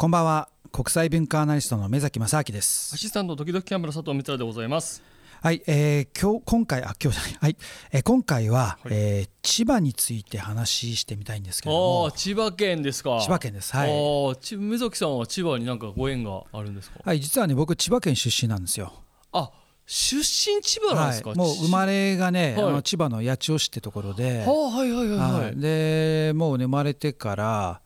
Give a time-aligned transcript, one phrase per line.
[0.00, 0.48] こんばんは。
[0.70, 2.94] 国際文化アナリストの目崎正明です。
[2.94, 5.02] アシスタント時々キャンプの佐藤光でございます。
[5.42, 7.38] はい、えー、今日今回あ今日じゃない。
[7.40, 7.56] はい、
[7.90, 12.12] えー、今回は、はい、えー、千葉について話してみたいんですけども。
[12.12, 13.18] 千葉県ですか。
[13.20, 13.74] 千葉県です。
[13.74, 14.36] はい。
[14.40, 17.00] ち目崎さんは千葉になんかご縁があるんですか？
[17.02, 18.92] はい実はね僕千葉県出身なんですよ。
[19.32, 19.50] あ
[19.84, 27.80] 出身千葉なんですか、はい、もう生まれがね、はい、あの千葉の八千代市ってところで、はあ、はいはいはいはい、はい、でもう、ね、生まれてから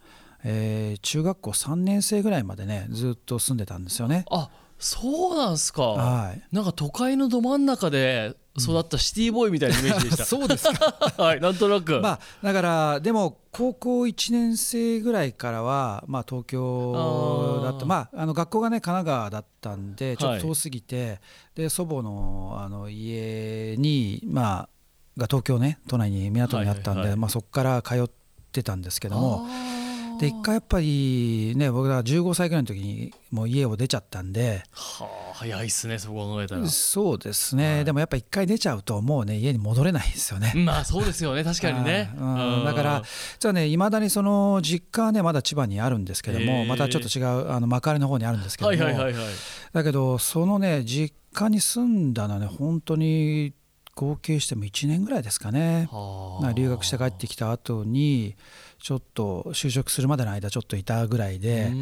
[0.44, 4.24] えー、中学校3年生ぐらいまでねずっと住んでたんですよね。
[4.30, 4.50] あ
[4.82, 11.12] そうなんすか、はい、なんか都会のど真ん中で育ったシティボーイみたいなイメージでした、うん、 そうですか。
[11.22, 12.00] はいなんとなく。
[12.00, 17.86] まあだからでも高校1年生ぐらいからは、まあ、東京だった。
[17.86, 21.20] まああの学校がね神奈川だったんでちょっと遠すぎて、はい、
[21.54, 24.68] で祖母のあの家にまあ
[25.16, 28.10] が東京ね都内に港にあったんで、はいはいはい、まあ、そこから通っ
[28.50, 29.46] てたんですけども。
[30.18, 36.66] で一回やっぱりね僕が15歳ぐらいの時にもう家を出ちゃったんではあ早いっすねそこ考えたら。
[36.68, 40.52] そうですね、はい、でもやっぱ一回出ちゃうともうね家に戻れないですよね。
[40.54, 41.44] まあそうですよね。
[41.44, 43.02] 確かにね、 うん、だから
[43.38, 49.24] じゃあねいまだにその実家はねまだ千葉にあるんですけどもまたちょっと違うあの幕張の方にあるんですけども、はいはいはいはい、
[49.72, 53.54] だけどそのね実家に住んだのはね本当に
[53.94, 55.88] 合計しても1年ぐらいですかね。
[56.54, 58.36] 留学して帰ってきた後に
[58.78, 61.72] ちょっと就職するまでの間ちょっといたぐらいで。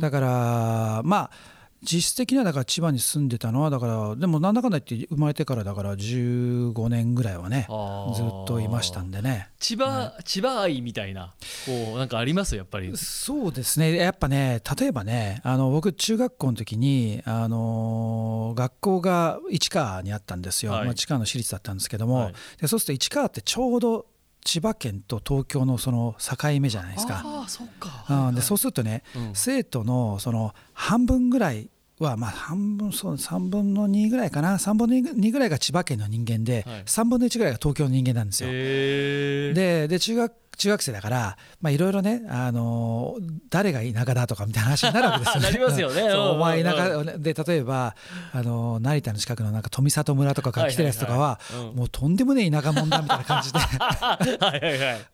[0.00, 1.53] だからまあ
[1.84, 7.66] 実質的にはだから千葉に住んでたのはだからでもなんだかんだ言って生まれてからだから15年ぐらいはね
[8.14, 9.50] ずっといましたんでね。
[9.58, 11.34] 千葉、ね、千葉愛みたいな
[11.66, 12.56] こうなんかあります？
[12.56, 12.96] やっぱり。
[12.96, 13.94] そうですね。
[13.96, 24.06] やっぱね例えばねあの僕中学校の時にあの学校が市川にあったんですよ、はい、まあ、市川の私立だったんですけども、はい、でそうすると市川ってちょうど
[24.44, 27.22] 千葉県と東京のその境目じゃないですか。
[27.24, 34.56] あそっか、うん、でそうするとね、うん、生徒のその半分ぐらいはまあ半分そう3分の2ぐらいかな。
[34.56, 38.50] 3分の2ぐらいが千葉県の人間で、はい、3分の1ぐらいが東京の人間なんですよ。
[38.50, 41.36] でで中学中学生だから
[41.70, 45.46] いろいろね、あのー、誰が田舎だとかみたいな話になるわけですよね。
[45.50, 46.12] なりますよね。
[46.14, 47.94] お前田舎で例えば、
[48.32, 51.40] あのー、成田の近くのなんか富里村とかから来てるやつとかは,、
[51.74, 53.58] もうとんでもねえ田舎者だみたいな感じで。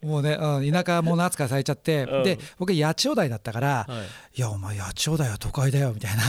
[0.07, 3.87] もうね、うん、田舎者扱いされちゃって、うん、で僕八千代台だったから、は
[4.35, 6.21] い、いやお前八千代台は都会だよみたいな。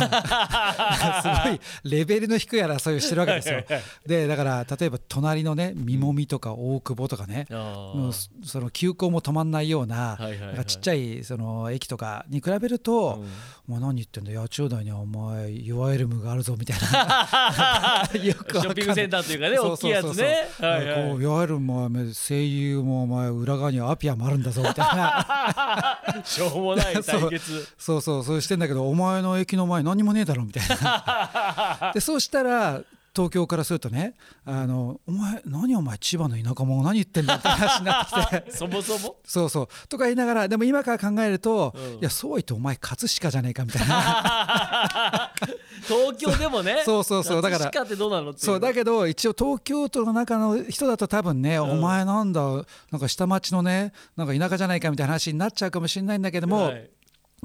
[1.22, 3.64] すごいレベルの低い争いをしてるわけですよ。
[4.06, 8.12] でだから例えば隣のね三もみとか大久保とかね、うん、
[8.44, 13.24] その急行も止まんないような,、なんかちっちゃいその駅とかに比べると、
[13.68, 18.10] うん、何言ってんだ八千代台にはお前いわゆる無があるぞみたいな。
[18.22, 20.48] よくショッピングセンターというかね大きいやつね。
[20.60, 26.24] いわゆるもう声優もお前裏側にはアピアもあるんだぞみたいな。
[26.24, 27.68] しょうもない対決。
[27.78, 31.92] そうそうそうしてんだけどお前の駅の前何もねえだろみたいな。
[31.94, 32.82] でそうしたら
[33.14, 38.52] 東京からするとねあのお前何お前千葉の田舎者何言ってんだって話になってきて。
[38.56, 39.18] そもそも？
[39.26, 39.88] そうそう。
[39.88, 45.32] とか言いながらでも今から考えると、うん、いやそう言ってお前葛飾じゃねえかみたいな。
[45.88, 47.04] 東京でもねそう。
[47.04, 56.90] そうそうだから葛飾ってどうなのそうだけど一応東京都の中の人だと多分ね、うん、お前なんだなんか下町のねなんか田舎じゃないかみたいな話になっちゃうかもしれないんだけども、はい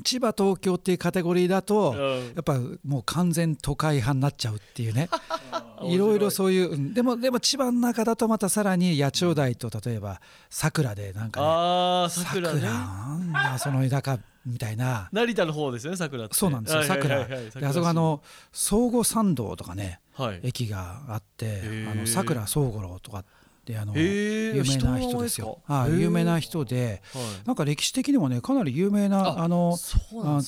[0.05, 1.95] 千葉東京っていうカテゴリーだと、
[2.35, 5.09] やっぱもう完全都会派になっちゃうっていうね。
[5.83, 15.09] いろいろそういうでもでも千葉の中だとまたさらに八千代台と例えばさくらでなんかねさくらなんだその田舎みたいな。
[15.13, 17.27] 成田の方ですよねさくらそうなんですよさくら
[17.63, 23.25] あそこあの相互参道とかね、はい、駅があってあのさくら宗五郎とか
[23.67, 25.59] であの有名な人ですよ。
[25.67, 27.03] あ有名な人で、
[27.45, 29.77] なんか歴史的にもねかなり有名なあの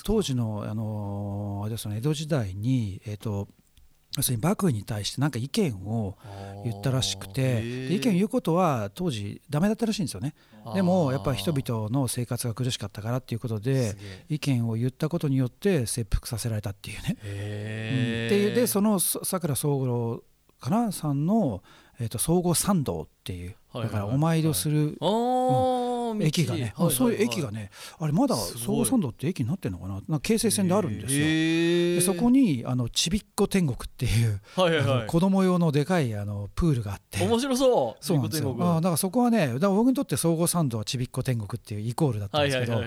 [0.04, 3.48] 当時のあのあれですね江戸時代にえっ、と
[4.16, 6.16] 要するに幕府に対して何か意見を
[6.64, 10.34] 言ったらしくて意見を言うことは当時ダメだったらしいんですよね。
[10.74, 13.96] でもやっぱり人々の生活が苦しかったからっていうことで
[14.28, 17.16] 意見を言ったことによって切腹させられたっていうね。
[17.20, 17.28] うん、
[18.28, 20.22] ででそのさくら宗五郎
[20.60, 21.62] かなさんの
[22.00, 29.94] えーと、総合参道っていう、だからお参りをする、うん、駅がね、そういう駅がねあれまだ総合参道って駅になってるのかな？
[29.94, 31.20] なんか京成線であるんですよ。
[31.20, 37.26] でそこにあのちびっこ天国っていう、はいはいはい、子供用のでかいあのプールがあって。
[37.26, 38.04] 面白そう。
[38.04, 38.56] そうなんですよ。
[38.60, 42.78] あだからそこはねだから僕にとって総合参道はちびっこ天国っていうイコールだったんですけど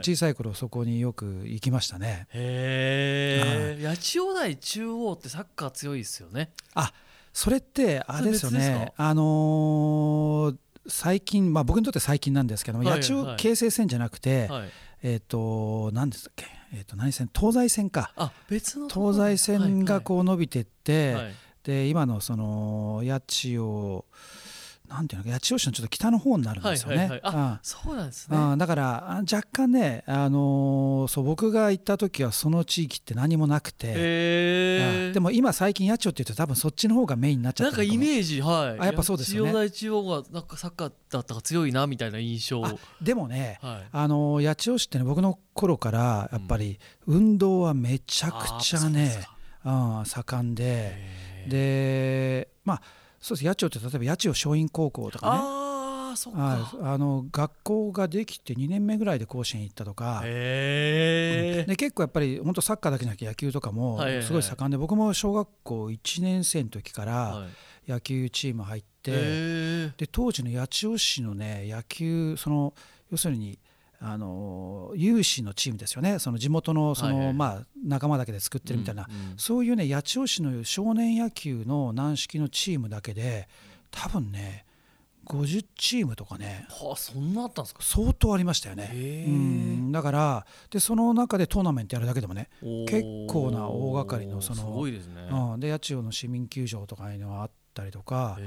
[0.00, 2.28] 小さい頃そこによく行きましたね。
[2.34, 6.52] へえ八千代台中央ってサッカー強いですよね。
[6.74, 6.92] あ
[7.32, 8.92] それってあれですよね。
[8.96, 10.56] あのー、
[10.86, 14.68] 最近、まあ、僕にとって最近なんですけども、はいはい、野球京成線じゃなくて、はい、
[15.02, 16.46] えっ、ー、と何ですっけ？
[16.72, 17.30] えー、と何線？
[17.34, 18.12] 東西線か。
[18.16, 21.24] あ別の東西線がこう伸びてって、はい。
[21.24, 21.34] はい、
[21.64, 24.04] で今のその八千代
[24.90, 26.96] なんていうの八千代市のちょっと北の方になるんですよね。
[26.96, 28.56] はいはいはい、あ、そうなんですね。
[28.56, 38.80] だから若干ね、あのー、そう僕が行った時はその地域って何もなくて、でも今最近八千代って言うと多分そっちの方がメインになっちゃったなんかイメージはい。
[38.80, 39.50] あやっぱそうですよね。
[39.50, 42.64] 千代大中央がなんかサッカーだったか強いなみたいな印象。
[43.00, 49.24] でもね、はい、あのー、八千代市ってね僕の頃からやっぱり運動はめちゃくちゃね、
[49.64, 50.96] うん、盛んで、
[51.46, 52.82] でまあ。
[53.20, 53.48] そうです。
[53.48, 55.38] 八千代って例えば八千代松陰高校とかね。
[56.12, 67.46] あそああの学校ができて2年目ぐらいで甲子園行ったとか、で結構やっぱり本当サッカーだけじゃなくて野球とかもすごい盛んで、僕も小学校1年生の時から
[67.86, 72.74] 野球チーム入って、で当時の八千代市のね野球その
[73.12, 73.60] 要するに
[74.02, 76.18] あの有志のチームですよね。
[76.18, 77.26] その地元のその、はい。
[77.26, 83.46] はい、まあ、仲間だけで作ってるみたいな、うんうん、そういうね八千代市の少年野球の軟式のチームだけで
[83.90, 84.64] 多分ね
[85.26, 87.82] 50チームとかね、はあ、そんなあったんですか？
[87.82, 88.90] 相当ありましたよね、
[89.28, 92.48] うん、だからでその中でトーナメントやるだけでもね
[92.88, 98.38] 結構な大掛かりのそのすごいですね、うん、で八千代の市民球場とかいうのがあったりとか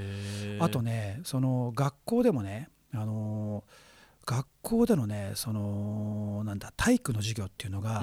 [0.58, 3.83] あとねその学校でもねあのー
[4.24, 8.02] 学校でのねそのなんだ体育の授業っていうのが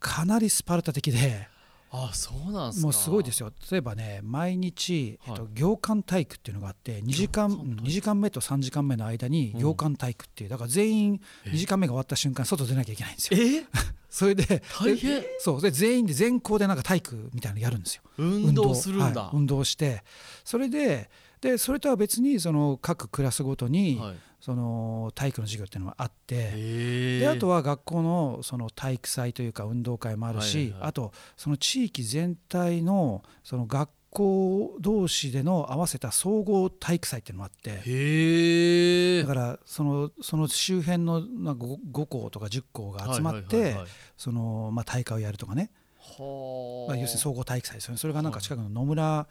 [0.00, 1.48] かなりスパルタ的で、
[1.94, 3.52] あそうなんもうすごいですよ。
[3.70, 13.40] 例えばね毎日、えっと、行間体育っていうのがあって2時間2時間目と3時間目の間に行間体育っていうだから全員2時間目が終わった瞬間外出なきゃいけないんですよ。
[13.40, 13.66] え？
[14.08, 15.22] それで大変。
[15.38, 18.02] そうで全員で全校でなんか体育みたいなのやるんですよ。
[18.16, 20.02] 運動するんだ、はい、運動して。
[20.44, 21.10] それで
[21.42, 43.76] でそれとは別にその各クラスごとに、はいその体育の授業っていうのがあってであとは学校のその体育祭というか運動会もあるし、はいはい、あとその地域全体のその学校同士での合わせた総合体育祭っていうのもあってだからそのその周辺の 5, 5校とか10校が集まって
[44.16, 45.70] そのまあ大会をやるとかね、
[46.18, 47.98] まあ、要するに総合体育祭ですよね。
[47.98, 49.28] それがなんか近くの野村、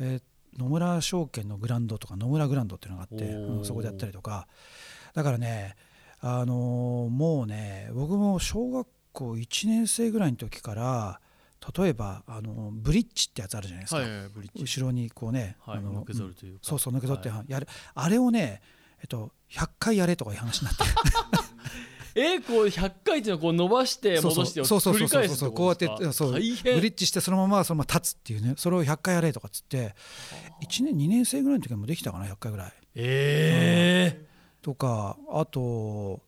[0.00, 4.46] えー野村証券のグランドとか野村グランドっていうのがあって、うん、そこでやったりとか。
[5.14, 5.76] だからね
[6.20, 11.20] あのー、もうね僕も小学校1年生ぐらいの時から
[11.78, 14.28] 例えばあのブリッジってやつあるじゃないですか、はいはい、
[14.60, 16.60] 後ろにこうね、はい、あの抜け取るというか。
[16.62, 18.60] そうそう抜け取ってやる、あれをね、
[19.00, 20.84] えっと、100回やれとかいう話になって
[22.14, 28.54] えこう100回っていうのはこう伸ばして戻して繰り返すこうやってそうブリッジしてそのままそのまま立つっていうね。
[28.56, 29.94] それを100回やれとかっつって
[30.62, 32.72] 1年2年生ぐらいの時もできたかな？100回ぐらい。
[32.96, 36.20] えー、とかあと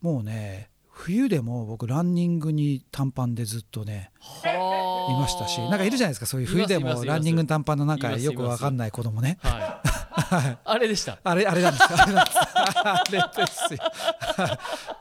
[0.00, 4.12] もうね冬でも僕ランニングに短パンでずっとね
[4.44, 9.38] いましたしなんかいるじゃないですかそういう冬でもランニング短パンのなんかよくわかんない子供ね。
[9.42, 9.82] は
[10.16, 11.18] いあれでした。
[11.24, 11.84] あれあれなんです。
[11.84, 12.38] あれなんです。
[12.38, 13.80] あれですよ。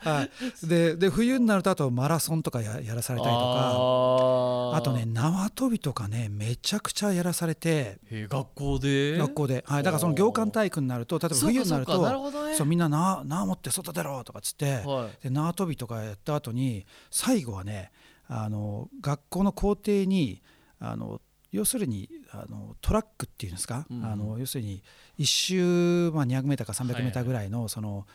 [0.02, 0.68] はい。
[0.68, 9.18] でで冬になるとあとマラソンとかややらされたりとか、あとね縄跳びとかねめちゃくちゃやらされて、学校で？
[9.18, 9.84] 学校で、はい。
[9.84, 17.92] だからその行間体育になると例えば冬になるとそうみんな縄縄持って外出ろとかっつって、はい、で縄跳びとかやった後に最後はね
[18.28, 20.42] あの学校の校庭に
[20.80, 21.22] あの
[21.52, 24.82] 要するにあのトラックっていうんですか、うん、あの要するに
[25.20, 28.06] 1周、まあ、200m か 300m ぐらいのその、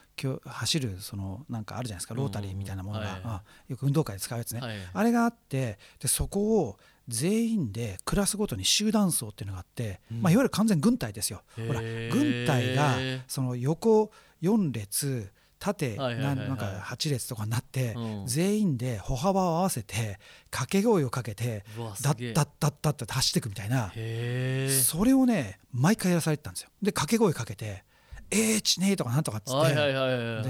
[0.44, 11.42] 走るそのなんかあるじゃないですかロータリーみたいなものが、よく運動会で使うやつね、はい、あれがあってでそこを全員でクラスごとに集団走っていうのがあって、うん、まあ、いわゆる完全軍隊ですよ。
[11.56, 12.96] ほら軍隊が
[13.28, 14.10] その横
[14.42, 17.96] 4列縦なんか8列とかになって、
[18.26, 20.18] 全員で歩幅を合わせて
[20.50, 21.64] 掛け声をかけて
[22.02, 23.92] ダッダッダッダッって走っていくみたいな。
[24.70, 26.70] それをね毎回やらされてたんですよ。
[26.82, 27.84] で掛け声かけて
[28.30, 29.74] 「えーちねー」とかなんとかっつって。
[29.74, 29.82] で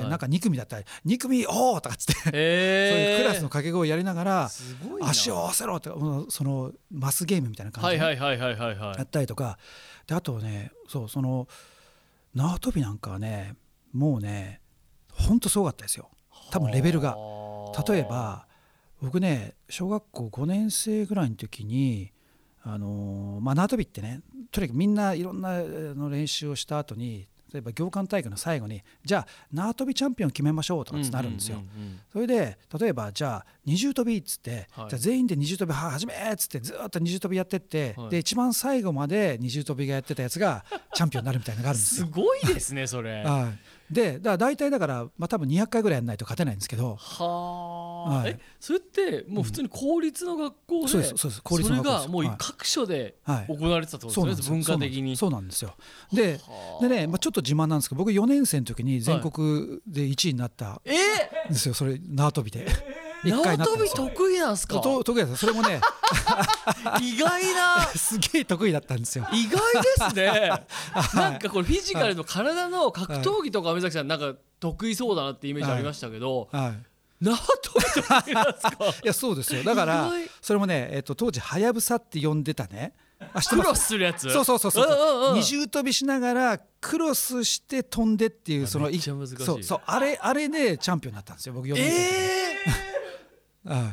[0.09, 2.13] なんか2組だったら「2組おー」とかっつって。
[2.15, 4.51] そういうクラスの掛け声やりながら
[5.03, 5.91] 「足を合わせろ」って
[6.29, 9.59] そのマスゲームみたいな感じでやったりとか。
[10.07, 11.49] であとねそうその
[12.35, 13.55] 縄跳びなんかはね
[13.93, 14.61] もうね
[15.19, 16.11] 本当すごかったですよ。
[16.51, 17.17] 多分レベルが。
[17.87, 18.47] 例えば
[19.01, 22.13] 僕ね小学校5年生ぐらいの時に
[22.63, 24.21] あのまあ縄跳びってね
[24.51, 31.63] とにかくみんないろんなの練習をした後に例えば行間体育の最後にじゃあ縄跳びチャンピオン決めましょうとかってなるんですよ。
[32.13, 42.07] それで例えばじゃあ二重跳びっつって、はい、じゃあ全員で二重跳び始めっつってずっと二重跳びやってって、はい、で一番最後まで二重跳びがやってたやつがチャンピオンになるみたいなのがあるんですよ。
[42.07, 43.23] すごいですねそれ。
[43.23, 46.97] はいでだ大体だから、まあ、多分200回ぐらいやらないと勝てないんですけど。
[46.97, 51.43] はい、それってもう普通に公立の学校で、うん、そうですそうです。
[51.43, 53.17] 公立の学校それがもう各所で
[53.49, 55.17] 行われてたってことですね、文化的に。
[55.17, 55.75] そうなんですよ。
[56.13, 56.41] で
[56.81, 60.81] でね、まあ、ちょっと自慢なんですけど僕4年生の時に全国で1位になったん
[61.49, 62.67] ですよ、それ縄跳びで。
[63.25, 64.81] 縄跳び得意なんですか？
[64.81, 65.81] 得意ですそれもね。
[67.01, 67.83] 意外な。
[67.97, 69.27] すげえ得意だったんですよ。
[69.33, 69.61] 意外
[70.11, 70.51] ですね。
[71.15, 76.79] なんかこれフィジカルの体の格闘技とか梅崎さんなんか得意そうだなってイメージありましたけど、はい、はい。
[77.21, 77.43] 縄跳
[77.79, 78.85] び得意なんですか？
[78.87, 79.63] いやそうですよ。
[79.65, 80.11] だから
[80.41, 82.93] それもね、えーと、当時はやぶさって呼んでたね。
[83.35, 84.31] あクロスするやつ？
[84.31, 84.83] そうそうそうそ
[85.33, 88.89] う,、二重跳びしながらクロスして飛んでっていうその
[89.45, 92.88] そうそうあれあれでチャンピオンになったんですよ僕4年生えー
[93.69, 93.93] は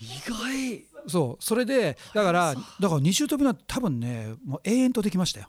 [0.00, 0.84] い、意外。
[1.08, 1.44] そう。
[1.44, 5.48] それでだからだから二重跳びは多分ねもう永遠とできましたよ。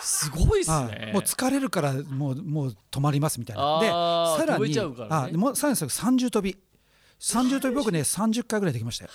[0.00, 3.80] すごいっすね、はい、もう疲れるからもうもう止まりますみたいな。
[3.80, 4.80] でさらに、ね、
[5.10, 6.56] あもうさらに三重跳び。
[7.18, 9.10] 三重跳び僕ね30回ぐらいできましたよ。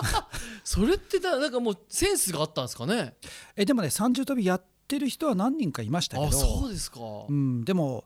[0.64, 3.14] それってだなんかもうセンスがあったんですかね？
[3.56, 8.04] えでもね三重跳びやっってる人は何人かいましたけどそうですか、うん、でも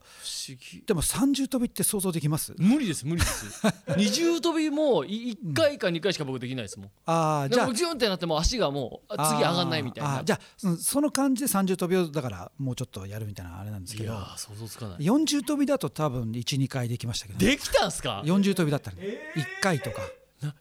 [0.86, 2.54] でも三重跳びって想像できます。
[2.58, 3.62] 無理です無理です。
[3.96, 10.22] 二重跳びも1回か2回しか僕できないですもん、ああじゃあジュンってなっても足がもう次上がんないみたいな。
[10.24, 15.04] じゃあその感じで三重跳びをだからもうちょっとやるみたいなあれなんですけどいや想像つかない。
[15.04, 18.22] 四重跳びだと多分12回できましたけど、できたんすか？
[18.24, 19.04] 四重跳びだったら、ね、
[19.36, 20.02] 1回とか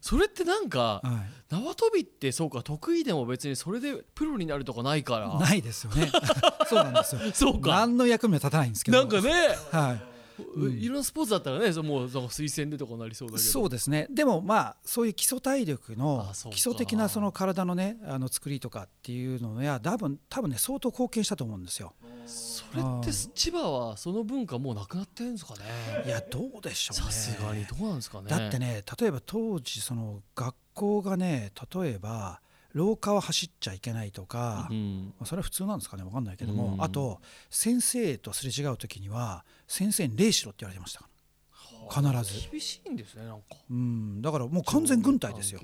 [0.01, 5.37] それってなんか、はい、縄跳びってそうか得意でも別にそれでプロになるとかないから。
[5.39, 6.09] ないですよね。
[6.67, 7.21] そうなんですよ。
[7.33, 7.71] そうか。
[7.71, 8.97] 何の役目は立たないんですけど。
[8.99, 9.31] なんかね。
[9.71, 10.15] はい。
[10.55, 13.49] うん、いろんなスポーツだったらねもう推薦でとかなりそうだけど。
[13.49, 14.07] そうですね。
[14.09, 21.93] でもまあそういう基礎体力の基礎的なその体のねあの作りとかっていうのや多分多分ね相当貢献したと思うんですよ。
[22.25, 25.61] それって千葉はその文化もうなくなってるんですかね？
[26.05, 27.05] いやどうでしょうね。
[27.05, 28.29] さすがにどうなんですかね？
[28.29, 32.41] だってね例えば当時その学校がね例えば
[32.73, 36.03] 廊下は走っちゃいけないとか、うん、それは普通なんですかね？
[36.03, 41.11] 分かんないけども、うん、あと先生とすれ違う時には先生に礼しろって言われてましたから。
[41.87, 42.49] 必ず。
[42.49, 45.59] 厳しいんですねなんか、うん、だからもう完全軍隊ですよ。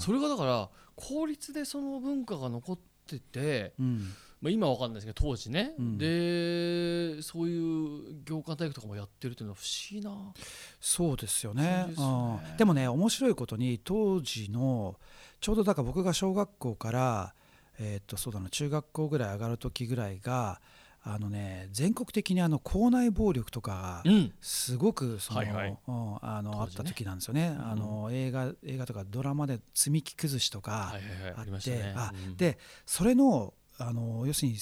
[0.00, 4.08] それがだから公立でその文化が残ってて、うん
[4.46, 10.32] まあ、今は分かんないですけど当時ね、うん、でそういう業界体育とかもやってるっていうのは不思議な。
[10.80, 11.86] そうですよね。
[11.88, 14.96] で、ね、でもね面白いことに当時の
[15.40, 17.34] ちょうどだから僕が小学校から、
[17.80, 20.60] えー、とそうだな中学校ぐらい上がる時ぐらいが
[21.02, 24.04] あのね全国的にあの校内暴力とか
[24.40, 30.94] すごくその、はいはい、あの、ね、あった時なんですよね、うん、あの映画映画とかドラマで積み木崩しとか
[31.36, 31.94] あって
[32.36, 34.58] でそれのあの要するに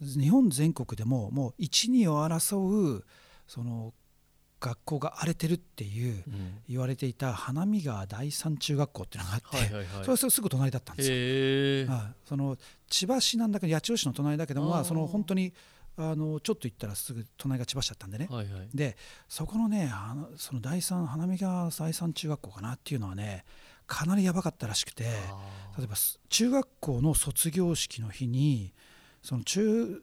[0.00, 3.04] 日本全国でももう一二を争う
[3.46, 3.92] その
[4.60, 6.24] 学校が荒れてるっていう
[6.68, 11.94] 言われていた花見川第三中学校っていうのがあって、はいはいはい、それはすぐ隣だったんですよ。
[11.94, 12.56] はい、その
[12.88, 15.52] 千葉市なんだけど八千代市の隣だけどまあその本当に
[15.98, 18.96] あのちょっと行ったらすぐ隣が千葉市だったんでね、はいはい、で
[19.28, 19.92] そこのね
[20.36, 23.44] その第三花見川第三中学校かなっていうのはね
[23.86, 25.04] かなりやばかったらしくて
[25.76, 25.94] 例えば
[26.28, 28.72] 中学校の卒業式の日に
[29.22, 30.02] その中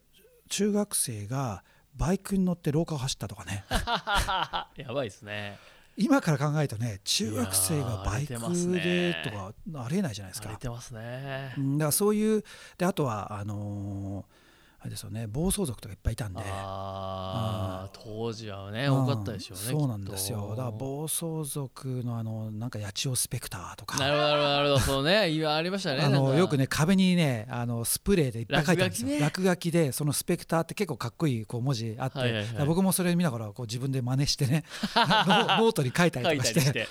[0.49, 1.63] 中学生が
[1.95, 3.65] バイクに乗って廊下を走ったとかね。
[4.77, 5.57] やばいですね。
[5.97, 9.53] 今から考えるとね中学生がバイクでとか
[9.85, 10.49] ありえないじゃないですか。
[10.57, 11.53] てますね。
[11.57, 12.43] だからそういう
[12.77, 14.40] であとはあのー
[14.83, 15.27] あれですよね。
[15.27, 16.41] 暴走族とかいっぱいいたんで。
[16.43, 20.49] あ、うん、当時はね、多かったでしょうねそうなんですよ。
[20.49, 23.99] だから暴走族のあのなんか八千代スペクターとか。
[23.99, 24.79] なるほどなるほど。
[24.79, 29.19] そうね 今ありましたねあのよくね壁にねあのスプレーでいっぱい書いてあるんですよ。
[29.19, 34.63] 落書き,、でそのスペクターって結構かっこいいこう文字あって、はいはいはい、僕もそれ見ながらこう自分で真似してね
[34.97, 36.87] ノートに書いたりとかして。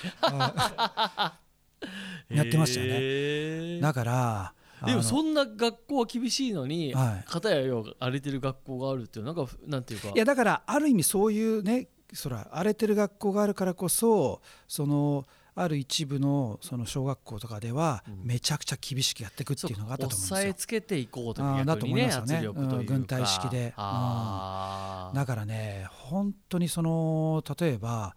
[2.30, 4.52] やってましたよね、だから
[4.86, 10.08] でもそんな学校は厳しいのに、はい、片やよ荒れてる学校があるっていうなんかなんていうか。
[10.08, 20.36] いやだからある意味そういうねそら荒れてる学校があるからこそそのある一部のその小学校とかではめちゃくちゃ厳しくやっていくっていうのがあったと思うんですよ。
[20.36, 23.74] 抑えつけていこうという逆にね圧力という軍隊式で、うん、だ
[25.26, 28.14] からね本当にその例えば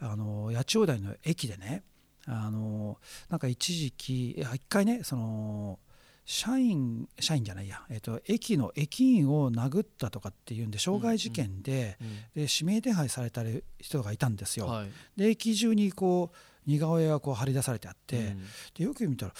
[0.00, 1.82] あの八千代台の駅でね
[2.26, 5.78] あのなんか一時期一回ねその
[6.24, 13.42] 社員社員じゃないや、えーと、駅の駅員を殴ったとかっていうんで傷害事件でうんうん、で指名手配された
[13.78, 14.66] 人がいたんですよ。
[14.66, 16.30] はい、で駅中にこ
[16.66, 18.42] 似顔絵がこう張り出されてあって、うん、
[18.74, 19.32] でよく見たら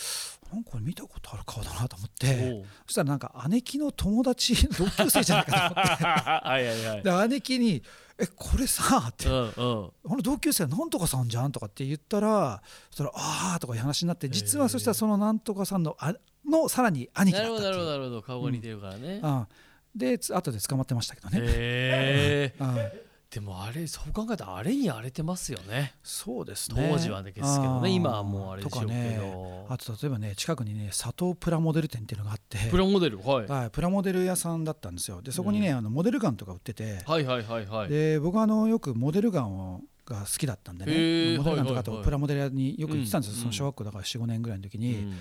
[0.52, 2.64] なんか見たことある顔だなと思って。
[2.86, 6.04] そしたらなんか姉貴の友達 同級生じゃないかと思って。
[6.04, 7.82] はいはい、はい、で姉貴に
[8.18, 16.14] 「えこれさ」って「うんうん、あの同級生なんとかさんじゃん」とかって言ったらそしたら「ああ」とかいう話になって実はそしたらそのなんとかさんのあ
[16.48, 19.46] のさらに兄貴だったなるほどなるほど顔が似てるからね、うん、
[19.94, 21.38] で後で捕まってましたけどね。
[21.40, 23.04] へえうん。
[23.34, 25.94] でもあれそう考えたらあれに荒れてますよね。
[26.04, 26.88] そうですね。
[26.92, 27.90] 当時はですけどね。
[27.90, 32.58] 今はもうあれでしょうけど、ね、あと例えばね近くにね佐藤プラモデル店っていうのがあって。
[32.70, 35.20] プラモデルはい、はい、プラモデル屋さんだったんですよ。
[35.20, 37.00] でそこにね、うん、あのモデルガンとか売ってて。
[37.04, 37.88] はいはいはいはい。
[37.88, 41.38] で僕はあのよくモデルガンをが好きだったんでね。
[41.38, 45.18] モデルガンとかとプラモデル屋によく行ってたんですよ、その小学校だから45年ぐらいの時に、うん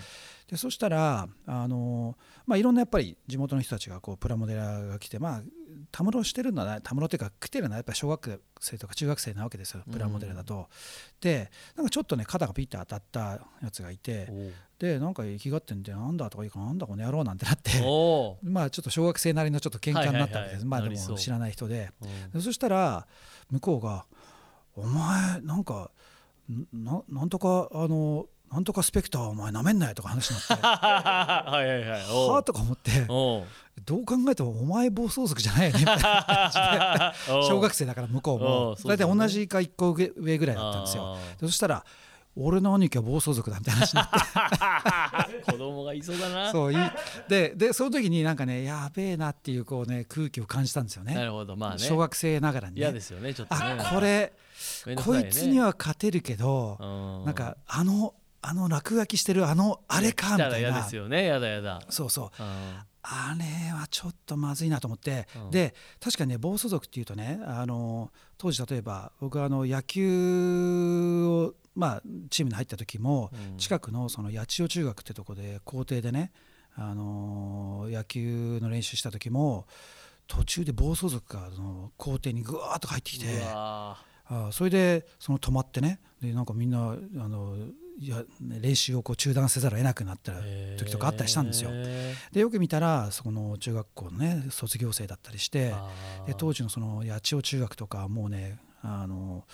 [0.53, 5.41] でそしたらあの、まあ、いろんなやっぱり地元の人たちがこうプラモデラーが来て、まあ、
[5.91, 10.55] たむろしてるのはたむろっていうか来てるのはやっぱり小学生とか中学生なわけですよプラモデルだと。
[10.55, 10.65] うん、
[11.21, 13.19] でなんかちょっとね肩がピッと当たった
[13.63, 14.31] やつがいて
[14.77, 17.71] でなんか生きがってんでなんだとかいいかなんだこの野郎なんてなって
[18.43, 21.89] まあちょっと小学生なりのちょっと喧嘩になったわけです、まあでも知らない人で、
[22.33, 23.07] うん、そしたら
[23.49, 24.05] 向こうが
[24.77, 25.89] 「お前なんか
[26.71, 30.53] ななんとかあのなんとかスペクターお前なめんなよとか話になって。
[30.61, 32.01] はいはいはい。
[32.01, 32.91] はあとか思って。
[33.07, 35.79] どう考えてもお前暴走族じゃないよね。
[35.81, 37.47] みたいな感じで。
[37.47, 38.77] 小学生だから向こうも。
[38.85, 41.17] 大体同じか1個上ぐらいだったんですよ。
[41.39, 41.83] そしたら
[42.35, 44.03] 俺の兄貴は暴走族だみたいな話にな
[45.23, 45.51] って。
[45.51, 46.51] 子供がいそうだな。
[46.51, 46.77] そうい
[47.27, 51.15] ででその時になんかねやべえなっていうこうね空気を感じたんですよね。
[51.15, 51.55] なるほど。
[51.55, 51.79] まあね。
[51.79, 54.31] 小学生ながらに、ね、嫌ですよねちょっと、ね、あこれ、
[54.85, 58.13] ね、こいつには勝てるけどなんかあの
[58.45, 60.57] あの落書きしてるあのあれかみたいな。
[60.59, 61.81] 嫌ですよねやだやだ。
[61.89, 62.29] そうそう。
[63.05, 76.31] あれはちょっとまずいなと思って、うん、で確かにね暴走族っていうとねあの当時例えば僕はあの野球を、まあ、チームに入った時も、うん、近くのその八千代中学ってとこで校庭でね
[76.75, 79.67] あの野球の練習した時も
[80.27, 83.25] 途中で暴走族がの校庭にぐわーっと入ってきて。
[84.25, 87.57] あそれでその止まってねでなんかみんなあの
[87.99, 90.33] いや練習をこう中断せざるを得なくなった
[90.77, 91.71] 時とかあったりしたんですよ。
[92.31, 95.73] でよく見たらその中学校のね卒業生だったりして
[96.25, 99.45] で当時のその八千代中学とかもうねあの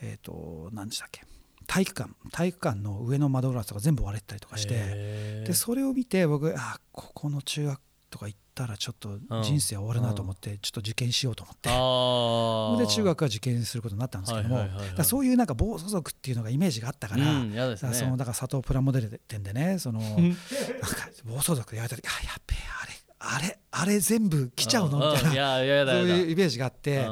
[0.00, 1.22] えっ、ー、と何でしたっけ？
[1.66, 2.10] 体育館。
[2.30, 5.44] 体育館の上の窓ガラスとか全部割れてたりとかして。
[5.46, 7.80] でそれを見て僕あここの中学
[8.14, 14.58] とか行ったらちょっと人生終わるなと思ってちょっと受験しようと思って、で中学は受験することになったんですけども、
[15.02, 17.24] そういうなんか暴走族っていうのがイメージがあったから,、
[17.74, 20.38] だそのだから佐藤プラモデル店でねその なんか
[21.24, 24.98] 暴走族言われた時あやっべえあれあれあれ全部来ちゃうの？
[25.12, 25.30] みたいな
[25.92, 27.08] そういうイメージがあって。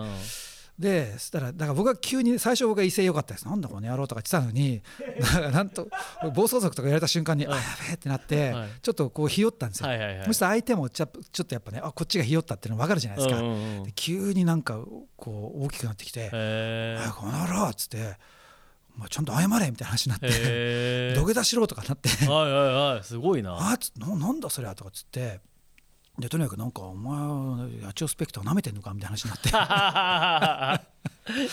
[0.78, 3.46] でそしたらだから僕は急に最初僕は威勢良かったです。
[3.46, 4.82] なんだこの野郎とか言ってたのに
[5.52, 5.88] なんと
[6.34, 9.88] 暴走族とか言われた瞬間に、あやべえってなって、ちょっとこうひよったんですよ、
[10.26, 13.40] そしたら相手もちょちょっとやっぱねあこっちがひよったっていうの分かるじゃないですか、
[13.84, 14.78] で急になんか
[15.16, 16.30] こう大きくなってきて
[16.98, 18.16] 「あこの野郎」っつって。
[18.94, 22.10] まあ、ちゃんと謝れみたいな話になって土下座しろとかなって。
[22.26, 23.02] はいはいはい。
[23.02, 23.56] すごいな。
[23.56, 25.40] あななんだそれはとかっつって
[26.18, 30.88] でとにかくなんかお前八千代スペクター舐めてんのかみたいな話になって。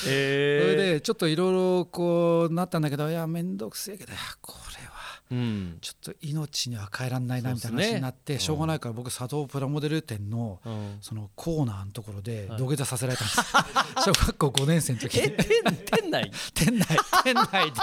[0.07, 4.88] えー、それでちょっといろいろこうなったんだけどいや面倒くせえけどこれ
[5.31, 10.59] はちょっと命には変えられないなみたいな話になって、ね、しょうがないから僕佐藤プラモデル店の
[11.01, 13.39] そのコーナーのところで土下座させられたんです、
[14.05, 15.29] 小学校5年生の時え
[15.91, 16.31] 店内？
[16.53, 16.87] 店内
[17.23, 17.79] 店内で。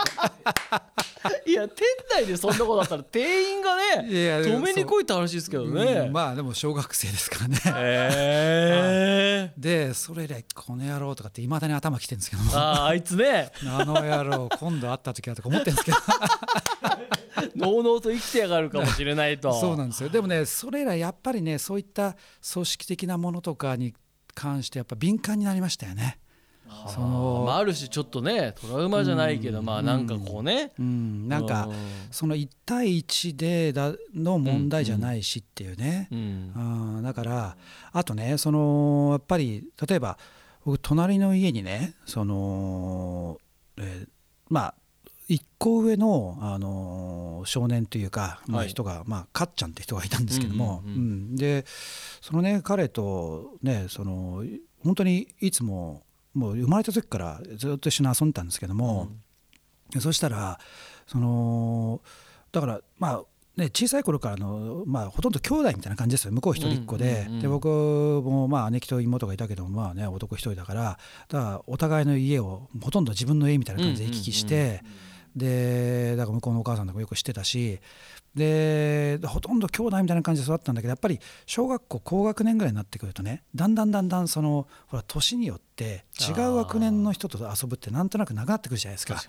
[1.45, 6.11] いや店内でそんなことだったら店員がね止めに来いって話ですけどね、う。
[6.11, 7.59] ん、まあでも小学生ですからね。
[7.67, 13.51] えー、でそれ以来この野郎とかっていまだに頭きてるんですけどああいつね。
[13.65, 15.99] あの野郎今度会った時はとか思ってるんですけど
[17.57, 19.53] のうのうと生きてやがるかもしれないと。
[19.53, 20.09] そうなんですよ。
[20.09, 22.17] でもねそれらやっぱりねそういった
[22.53, 23.95] 組織的なものとかに
[24.35, 26.19] 関してやっぱ敏感になりましたよね。
[26.89, 31.69] そのまあ、ある種ちょっとねトラウマじゃないけど、うん、まあなんかこうね、うん、なんか
[32.11, 37.57] その1対1でだの問題じゃないしっていうね、うん、だから
[37.93, 40.19] あとねそのやっぱり例えば
[40.65, 43.39] 僕隣の家にねその、
[43.79, 44.09] えー、
[44.49, 44.75] まあ
[45.29, 51.65] 1個上の、あの少年というか、まあ、人が、まあ、かっちゃんって人がいたんですけども、うんで
[52.21, 54.45] そのね彼とねその
[54.85, 59.09] 本当にいつももう生まれた時からずっと一緒に遊んでたんですけども、
[59.95, 60.59] うん、そしたら
[61.07, 62.01] その
[62.53, 63.23] だからまあ
[63.57, 66.33] ね、小さい頃からの、まあ、ほとんど兄弟みたいな感じですよ。
[66.33, 67.23] 向こう一人っ子で。
[67.23, 74.81] うんうんうん、で僕もまあ姉貴と妹がいたけどまあ、ね、男一人だからだからお互いの家をほとんど自分の家みたいな感じで行き来して、うんうんうん
[75.37, 77.79] でだから向こうのお母さんとかよく知ってたし
[78.35, 89.23] でほとんど兄弟みたいな感じで育ったんだけどやっぱり小学校高学年ぐらいになってくるとねだんだんだんだんそのほら年によって違う学年の人と遊ぶってなんとなくなくなってくるじゃないですか。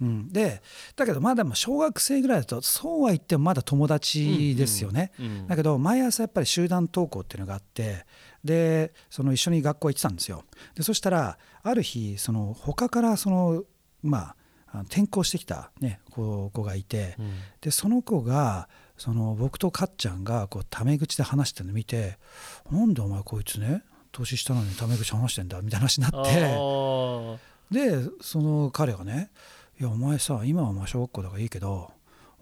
[0.00, 0.62] うん、で
[0.96, 5.12] だけどまだ小学生ぐらいだとそうは言ってもまだ友達ですよね。
[5.18, 8.04] うんうんうん、だけど毎朝やっぱり集団登校っていうのがあって
[8.44, 10.44] でその一緒に学校行ってたんですよ。
[10.74, 13.64] でそしたらある日その他からその
[14.02, 14.36] まあ
[14.72, 22.18] 転校してきた、ね、子がいて、うん、でその子がその僕とかっちゃんがこうタメ口で話してるの見て
[22.70, 27.38] 「なんでお前こいつね年下なのにタメ口話してんだ」みたいな話になって
[27.70, 29.30] でその彼がね
[29.80, 31.90] 「いやお前さ今はまあ小学校だからいいけど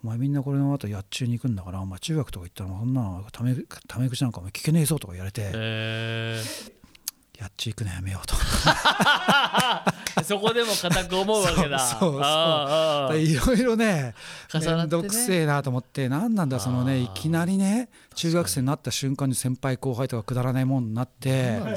[0.02, 3.54] お前みんなこれの後やっちゅうに行くんだからお前中学とか行ったらそんなタメ
[3.86, 8.34] タメ口なんかお前聞けねえぞ」とか言われて、えー、やっち行くのやめようと
[10.28, 11.78] そこでも固く思うわけだ。
[11.80, 14.14] そうそういろいろね
[14.52, 21.72] 面倒くせえなと思って何なんだそのねいきなりね中学生になった瞬間に先輩後輩とかくだらないもんになってなんか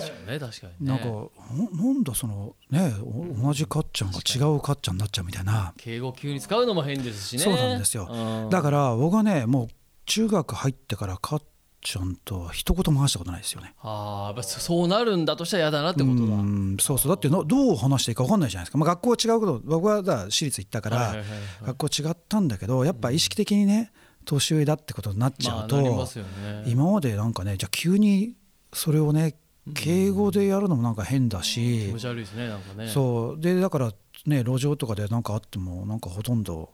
[0.81, 2.93] なんだそのね
[3.41, 5.73] 同じかっちゃんが違うかっちゃんになっちゃうみたいな。
[5.77, 7.43] 敬語急に使うのも変ですしね。
[7.43, 8.49] そうなんですよ。
[8.49, 9.67] だから僕はねもう
[10.05, 11.43] 中学入ってからかっ
[11.81, 13.73] ちゃんと一言も話したことないですよね。
[13.81, 16.21] ああそうなるんだとしたら嫌だなってことだ。
[16.21, 17.11] うんそうそう。
[17.11, 21.15] だってのどう話していいか分かんないじゃないですか、まあ、学校は違うこと僕はだ私立行ったから、
[21.63, 23.91] 学校違ったんだけどやっぱ意識的にね
[24.25, 28.35] 年上だってことになっちゃうと、まあね、今までなんかねじゃあ急に
[28.73, 29.35] それをね
[29.73, 32.87] 敬語でやるのもなんか変だし、気持ち悪いですねなんかね。
[32.87, 33.41] そう。
[33.41, 33.91] でだから
[34.27, 36.69] ね路上とかで何かあってもなんかほとんど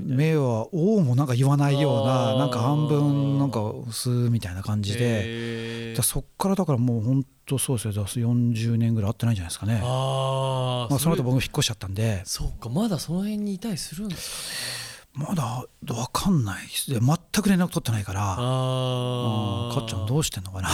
[0.00, 5.94] 目は「おお」もなんか言わないようななんか半分なんか薄みたいな感じで。
[6.02, 8.04] そっからだからもう本当そうですよ。
[8.06, 9.80] 40年ぐらい会ってないんじゃないですかね。
[9.82, 12.22] あ、まあ、その後僕も引っ越しちゃったんで。
[12.24, 12.68] そうか。
[12.68, 14.87] まだその辺にいたりするんですかね
[15.18, 18.36] まだ分かんない全く連絡取ってないから。
[18.38, 20.68] あ、かっちゃんどうしてんのかな。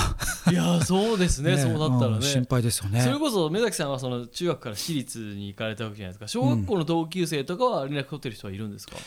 [0.52, 1.52] いやそうですね。
[1.56, 3.00] ね、そうなったらね、心配ですよね。
[3.00, 9.02] それこそ目崎さんはその中学から私立に行かれたわけじゃないですか小学校の同級生とかは連絡取ってる人はいるんですか、うん、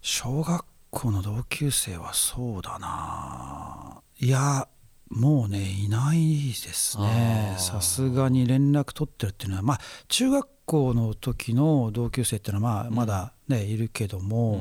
[0.00, 4.00] 小学校の同級生はそうだな。
[4.18, 4.66] いや
[5.10, 7.56] もうねいないですね。
[7.58, 14.60] さすがに連絡取ってるっていうのはまあ中学校の時の同級生っていうのはまあまだね、いるけども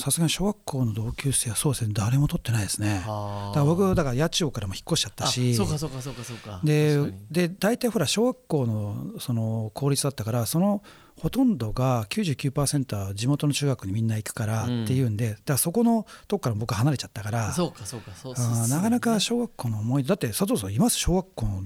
[0.00, 3.02] さすがに小学校の同級生はそうですね誰も取ってないですね。
[3.04, 6.60] だから僕だから八千代からも引っ越しちゃったしそうかそうかそうかそうか。
[6.64, 6.98] で
[7.30, 10.82] で大体ほら小学校のその公立だったからその
[11.20, 18.34] ほとんどが99%は地元の中学にみんな行くからっていうんで、だからそこのとこから僕離れちゃったからそうかそうかそう
[18.68, 20.96] なかなか小学校の思い出だって佐藤さんいます？
[20.96, 21.62] 小学校の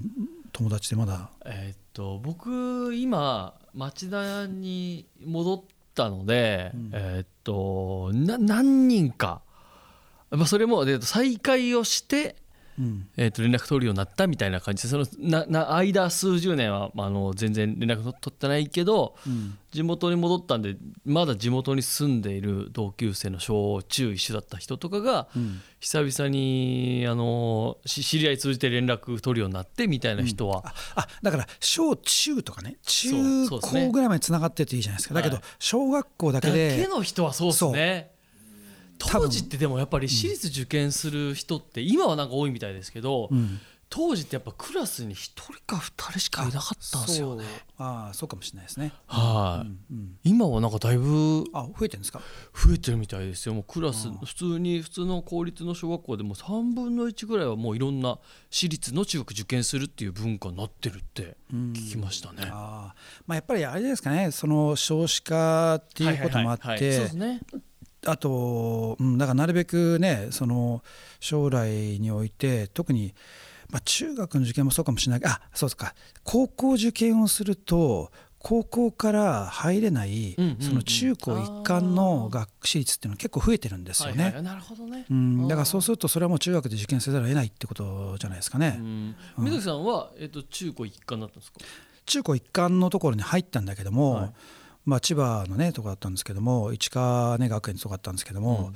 [0.53, 1.31] 友達でまだ？
[1.47, 5.63] えー、っと僕今町田に戻っ
[5.95, 9.41] たので、うん、えー、っと何人か、
[10.31, 12.37] まあ、それも、えー、再会をして
[13.17, 14.83] えー、と連絡取るようになったみたいな感じ。
[14.85, 35.15] でそのなな間数十年は、まあ、あの全然連絡取ってないけど、うん、地元に戻ったんでまだ地元に住んでいる同級生の小中一緒だった人とかが、うん、久々にあの知り合い通じて連絡取るようになってみたいな人は、うん、ああだから小中とかね中高ぐらいまでつながってていいじゃないですか。
[35.15, 38.11] だけど小学校だけでだけの人はそうですね
[39.09, 47.45] 当時ってでもやっぱり私立受験する人って今はなんか多いみたいですけど、うん、当時ってやっぱクラスに1人か2人しかいなかったんですよね。
[47.77, 48.93] ああそうかもしれないですね。
[49.07, 52.23] はい、うんうん、今はなんかだいぶあ増えてるんですか？
[52.55, 53.55] 増えてるみたいですよ。
[53.55, 58.19] もうクラス普通に普通の公立の小学校でも3分の1ぐらいはもういろんな
[58.51, 62.49] 私立の中学受験するっていう文化になってるって聞きましたね。
[62.51, 62.95] あ
[63.27, 64.31] まあ、やっぱりあれですかね。
[64.31, 66.65] その少子化っていうこともあって。
[66.67, 67.41] そうですね
[68.07, 70.83] あと、うん、だからなるべくねその
[71.21, 73.15] 将来において特に、
[73.71, 75.95] まあ、中学の受験もそうかもしれないあそうですか。
[76.25, 78.11] 高校受験をすると
[78.45, 84.35] 高校から入れない、その中高一貫の学士率っていうのは結構増えてるんですよね。
[84.43, 88.81] なるほどね、うん、だからそうするとそれはもう中学で受験せざるを得ないってことじゃないですかね。
[89.39, 91.61] 水木さんは、えっと、中高一貫だったんですか？
[92.05, 94.33] 中高一貫のところに入ったんだけども、はい
[94.85, 98.75] まあ、千葉のねとこだったんですけども市川、ね、学園とこだったんですけども、うん、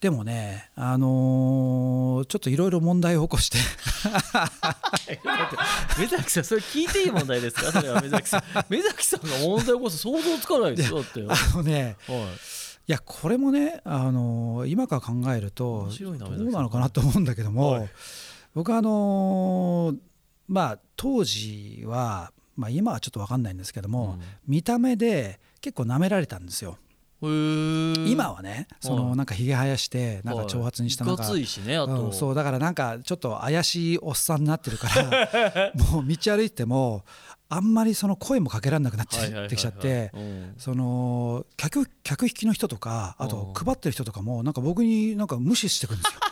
[0.00, 3.58] でもね、あのー、ちょっといろいろ問題を起こして。
[5.98, 7.72] 目崎さんそれ聞いていい問題ですか？
[7.72, 8.42] それは目崎さん。
[8.68, 11.24] 目崎さんが問題を起こす想像つかないですよだって。
[11.26, 12.18] あのね、はい。
[12.18, 12.22] い
[12.92, 16.16] やこれもね、あのー、今から考えるとどう
[16.50, 17.88] なのかなと思うんだけども、はい、
[18.54, 19.98] 僕はあのー、
[20.48, 26.78] まあ当時は、まあ、今はちょっと分かんないんですけども、うん、見た目で結構舐められたんですよ。
[27.22, 37.04] 今はねそのなんかひげ生やしてなんか長髪にしたなんか、うん、そうだからなんかちょっと怪しいおっさんになってるから もう道歩いても
[37.48, 39.16] あんまりその声もかけられなくなって
[39.56, 40.12] きちゃって
[40.58, 46.20] その客客引きの人とかあと配ってる人とかもなんか僕になんか無視してくるんですよ。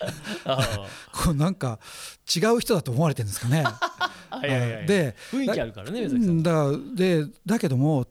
[1.12, 1.78] こうなんか
[2.34, 3.64] 違う人だと思われてるんですかね。
[4.86, 6.08] で雰囲気あるからね
[6.42, 8.06] だでだけども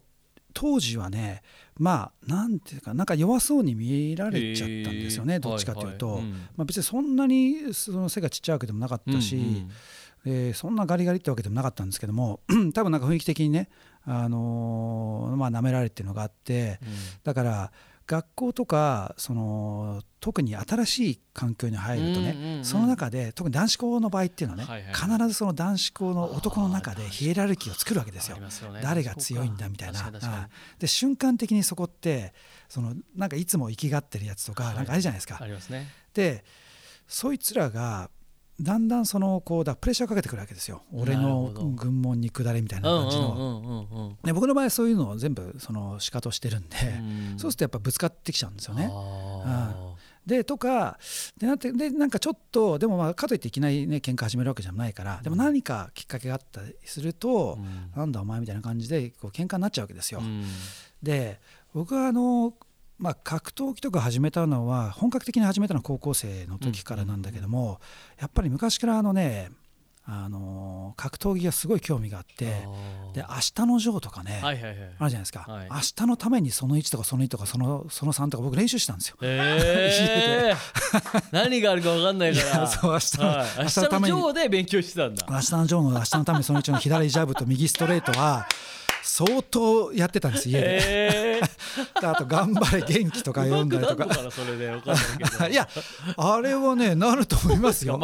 [0.53, 1.41] 当時はね
[1.77, 9.71] まあなんていうかなんか弱そうに見られちゃったんですよねどっちかというと、はいはいうん、まあ、別にそんなにその背がちっちゃいわけでもなかったし、うんうん。
[10.25, 12.41] えー、そんなガリガリってわけでもなかったんですけども
[12.73, 13.69] 多分なんか雰囲気的にね、
[14.05, 16.89] あのー、まあ舐められてるのがあって、うん、
[17.23, 17.71] だから
[18.09, 28.37] 学校とかその特に新しい環境に入るとね、うんうんうん、その中で特に男子校の場合っていうのはね、はいはい、必ずその男子校の男の中でヒエラルキーを作るわけですよ。
[28.37, 28.49] ね、
[28.81, 30.11] 誰が強いんだみたいな。
[30.79, 32.33] で瞬間的にそこって
[32.67, 35.37] そのなんかいつも生きがってるやつとか、なんかあるじゃないですか。
[35.39, 35.87] ありますね。
[36.15, 36.43] で
[37.07, 38.09] そいつらが
[38.61, 40.83] だんだんそのこうだプレッシャーかけてくるわけですよ。
[40.91, 44.17] 俺の軍門に下れみたいな感じの。
[44.33, 46.77] 僕の場合そういうのを全部そのしかとしてるんで、
[47.31, 48.91] うん、そうするとやっぱぶつかってきちゃうんですよね。
[48.93, 49.73] うん、
[50.25, 50.99] でとか
[51.37, 60.21] でなってでなんかちょっとでもまあかといっていきなりね喧嘩始めるわけじゃないからでも何かきっかけがあったりすると、うん、なんだお前みたいな感じでこう喧嘩になっちゃうわけですよ。
[61.01, 61.39] で
[61.73, 62.53] 僕はあの
[62.99, 67.79] まあ、格闘技とか始めたのは本格的に始めたのは高校生の時からなんだけども、
[68.19, 69.51] やっぱり昔からあのね
[70.11, 72.45] あの格闘技がすごい興味があって
[73.13, 79.17] で明日のジョーとかね、あるじゃないですか、はい、明日のためにその1とかその2とかそのその3とか僕練習したんですよ。
[79.21, 82.67] えー、 何があるか分かんないから。
[82.67, 85.25] そう明日の、はい、明日のジョーで勉強してたんだ。
[85.29, 88.47] 明日のジョーの明日のためにその1の左ジャブと右ストレートは
[89.03, 91.47] 相当やってたんです家で、えー、
[92.09, 94.07] あと「頑張れ元気」とか読んだりとか。
[95.49, 95.67] いや
[96.17, 97.99] あれはねなると思いますよ。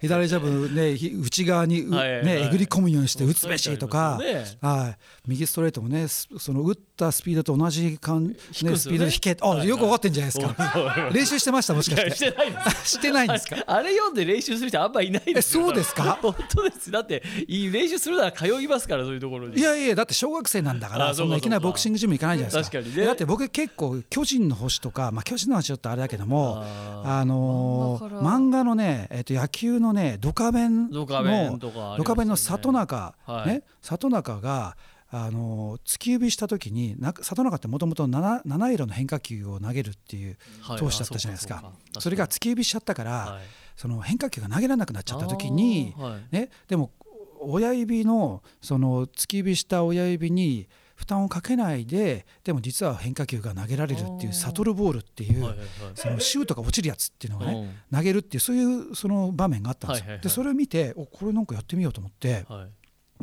[0.00, 4.18] 左ジャブね内側に、ね、えぐり込むようにして打つべしとか、
[4.60, 4.96] はい。
[5.26, 11.10] 右ストレートもねその打ったスピードと同じかん、ね、スピードで引けあよく分かってんじゃないですか。
[11.12, 12.34] 練習してましたもしかして。
[12.84, 13.56] してないんですか？
[13.66, 16.18] あれ読んで練習する人あんまいないですそうですか？
[16.22, 16.90] 本当です。
[16.90, 19.58] だって練習するなら通いますからそういうところに。
[19.58, 22.78] いやいやだって小学生なんだからそんないきなりボクシングジム行かないじゃないですか。
[22.78, 26.64] 確かに、ね、だって僕結構巨人の星とか、まあ、巨人の話ちょっとあれだけども
[27.04, 34.76] あのー、漫画のね、えー、と野球のねドカベンのドカベン、の里中、はい、ね里中が
[35.14, 40.38] あの突き指した時に里中ってもともと七色の変化球を投げるっていう
[40.78, 43.38] 投手だったじゃないですか,、それが突き指しちゃったから、
[43.76, 45.94] その変化球が投げられなくなっちゃった時に、
[46.30, 46.92] ね、でも
[47.40, 55.54] 親指のその突き指した親指に負担をかけないででも実は変化球が投げられるっていうサトルボールっていう
[55.94, 60.18] そのシュートが落ちるやつっていうのをね投げるっていうそういうその場面があったんですよ。
[60.18, 62.46] でそれを見ておこれなんかやってみようと思って。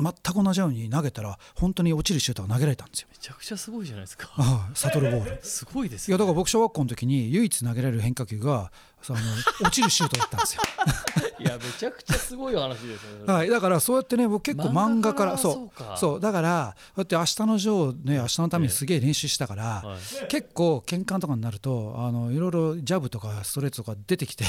[0.00, 3.08] 全く同じように投げたら本当に落ちるシュートが投げられたんですよ。
[3.10, 4.30] めちゃくちゃすごいじゃないですか。
[4.36, 5.40] ああサトルボール。
[5.44, 9.18] すごいです、ね、いやだから僕小学校の時に唯一投げられる変化球がその
[9.62, 10.62] 落ちるシュートだったんですよ。
[11.40, 13.26] いやめちゃくちゃすごい話ですよ。
[13.26, 24.44] ね、はい、だからそうやってね僕結構漫画からそうそうだからこうやって明日のジョーね明日のためにすげえ練習したから、はい、結構喧嘩とかになるとあのいろいろジャブとかストレートとか出てきて。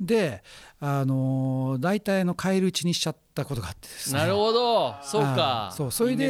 [0.00, 0.42] で
[0.80, 4.20] あの大体の返り討ちにしちゃったことがあってですね。
[4.20, 4.94] なるほど。
[5.02, 5.72] そうか。
[5.76, 6.28] そうそれで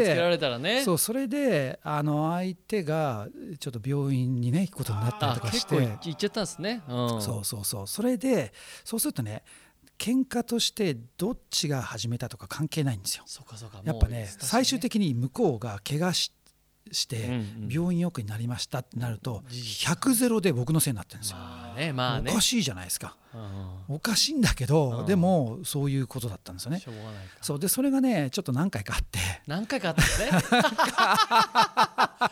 [0.59, 3.29] ね、そうそれであの相手が
[3.61, 5.77] ちょっと病院にね行くことになったりとかして。
[5.77, 7.87] 行っちゃったんですね、うん、そうそうそう。
[7.87, 8.53] それで
[8.85, 9.43] そうするとね
[9.99, 13.25] 喧嘩としてどっちが始めたとか関係ないんですよ。
[13.85, 16.33] やっぱね最終的に向こうが怪我し
[16.93, 21.37] して病院よくになりましたってなると100ゼロで僕のせいになってるんですよ。
[21.37, 23.17] まあねまあね、おかしいじゃないですか。
[23.89, 26.83] おかしいんだけど、でもそういうことだったんですよね。
[27.41, 27.59] そう。
[27.59, 29.19] でそれがねちょっと何回かあって。
[29.47, 30.09] 何回かあったね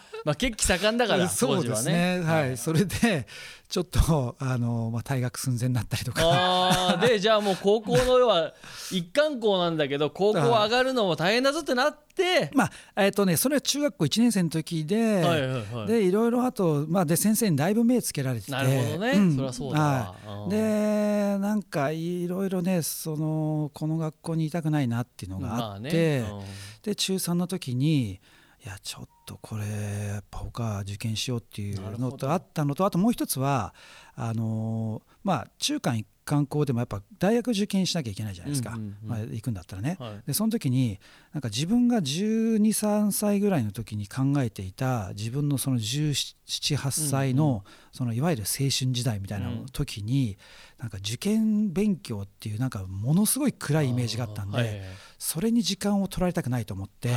[0.27, 2.21] まあ血気盛んだからそうですね。
[2.21, 3.29] はい、それで
[3.69, 6.23] ちょっとあの、まあ、退学寸前になったりとか。
[6.25, 8.53] あでじゃあもう高校の 要は
[8.91, 12.51] 一貫校なんだけど高校上がるのも大変だぞってなって。
[12.55, 18.51] まあえっ、ー、とねそれは中学校1年生の時で、はいはいはい、でいろいろあと、まあ、で先生にだいぶ目つけられてて。
[18.51, 26.19] なるほどね、うん、そりゃそうだわ、はい、でなんかいろいろねそのこの学校にいたくないなっていうのがあって、まあね。
[26.19, 26.41] うん、
[26.83, 28.19] で中3の時に
[28.67, 33.73] いやちょっとこれやっぱおか受験しようっていうのとあったのとあともう一つは
[34.17, 40.99] あのまあ中間一観光でもやっぱ大学受験しなきゃいけないじゃないですか、まあ、行くんだったらね、はい、でその時に
[41.33, 50.37] なんか自分が1 2 3歳ぐらいの時に考えていた自分のその1718歳のそのいわゆる青春時代みたいな時に
[50.79, 54.83] なんか受験勉強っていうなんかものすごい暗いイメージがあったんで
[55.19, 57.15] それに時間を取られたくないと思って。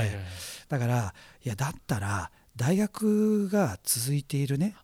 [0.70, 2.30] だからいやだったら
[2.60, 4.76] 大学が続いているね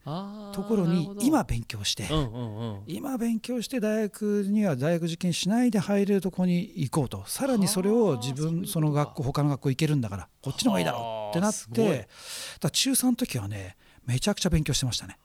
[0.54, 7.26] ところに今勉強して、うんうんうん、今勉強して大学には大学受験しないで入れるところに行こうと。
[7.28, 12.08] さらにそれを自分その学校他の学校行けるんだからこっちの方がいいだろうってなって
[12.62, 15.18] だ中3の時はねめちゃくちゃ勉強してましたね。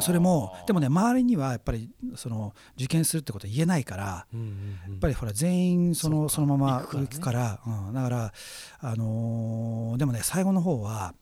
[0.00, 8.32] それもでもね周りにはやっぱりその受験するってことは言えないから、やっぱりほら全員そのそのまま行くから、うん、だから
[8.80, 11.14] あのー、でもね最後の方は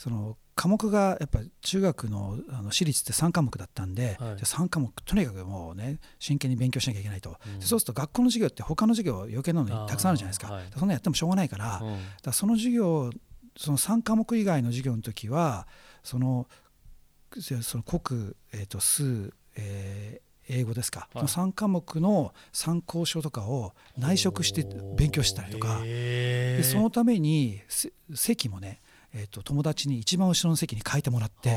[0.00, 13.10] その科目がやっぱ中学のあの私立って3科目だったんで、はい、3科目とにかくもうね真剣に勉強しなきゃいけないと、うん、そうすると学校の授業って他の授業余計なのにたくさんあるじゃないですか、はい、そんなやってもしょうがないから,、うん、だその授業
[13.58, 15.68] その3科目以外の授業の時は
[16.02, 16.48] その
[17.60, 25.80] その国、えー、と数、えー英語ですか、はい、その3科目の参考書とかを内職して勉強したりとか。
[25.84, 27.60] でそのために
[28.14, 28.80] 席もね
[29.12, 31.50] えーと、友達に一番後ろの席に書いてもらって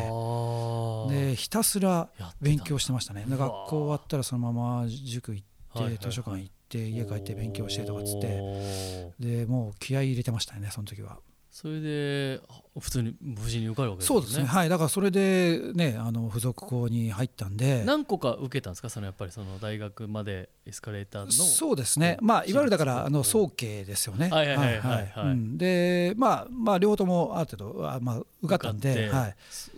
[1.16, 2.10] でひたすら
[2.42, 3.26] 勉強してましたね。
[3.28, 9.14] 学校終わったらそのまま塾行って、図書館行って家帰って勉強してとかっつって。
[9.20, 11.20] でもう気合い入れてましたねその時は。
[11.54, 12.42] それで
[12.80, 14.20] 普通に無事に受かるわけですね。
[14.20, 14.46] そうですね。
[14.46, 14.70] はい。
[14.70, 17.84] だからそれでね、あの付属校に入ったんで。
[17.86, 18.90] 何個か受けたんですか？
[18.90, 21.32] そのやっぱりその大学までエスカレーターの。
[21.32, 22.18] そうですね。
[22.22, 24.30] まあいわゆるだからあの早慶ですよね。
[24.30, 29.36] はいはいはいはい、はい、で、まあまあ両方ともある程度あまあ受かったんで、はい。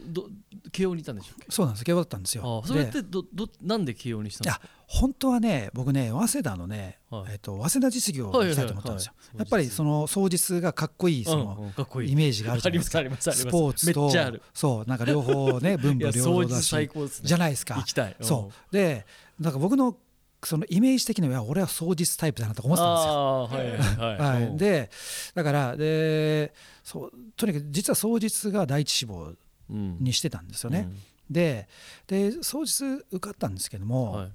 [0.08, 0.30] ど
[0.72, 1.86] 慶応にいたんでしょうそうなんです。
[1.86, 2.64] 慶応だったんですよ。
[2.66, 4.70] それってどどなんで慶応にしたんですか？
[4.88, 9.14] 本当はね僕ね早稲田のね、はい、えっと早稲田実業を行きたいと思ったんですよ。
[9.38, 11.72] やっぱりその双日がかっこいいその
[12.04, 13.32] イメージがあるじゃないですか。
[13.34, 14.12] スポーツと
[14.54, 16.90] そうなんか両方ね 文武両道だし、
[17.24, 17.84] じゃないですか。
[18.22, 18.74] そう。
[18.74, 19.06] で
[19.40, 19.98] なんか僕の
[20.44, 24.06] そのイメージ的には俺は双日タイプだなと思ってたんですよ。
[24.06, 24.92] はいはいはい、で
[25.34, 29.34] だからでそうとにかく実は双日が第一志望
[29.70, 30.88] にしてたんですよね。
[30.90, 30.98] うん、
[31.30, 31.68] で
[32.08, 34.32] で双日受かったんですけども、はい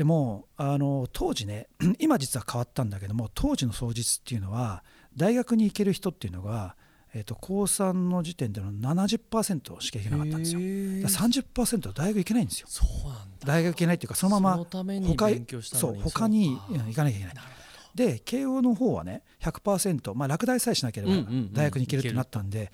[0.00, 1.66] でもあの当時ね
[1.98, 4.82] 今実は変わったんだけども当時の双日っていうのは
[5.14, 6.74] 大学に行ける人っていうのが、
[7.12, 10.60] えー、と高3の時点での70%しか行けなかったんですよ。
[10.60, 12.68] 30%は大学行けないんですよ。
[13.44, 14.64] 大学行けないっていうかそのまま
[15.06, 15.28] 他
[15.78, 17.34] そう他に行かなきゃいけない。
[17.94, 21.12] で慶応の方はね100%、まあ、落第さえしなければ
[21.52, 22.70] 大学に行けるってなったんで、